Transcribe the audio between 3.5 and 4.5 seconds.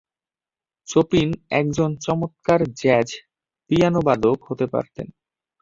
পিয়ানোবাদক